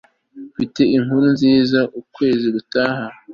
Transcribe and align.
Mfite 0.53 0.81
inkuru 0.97 1.25
nziza 1.35 1.79
Ukwezi 1.99 2.47
gutaha 2.55 3.05